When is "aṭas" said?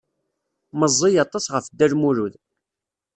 1.25-1.45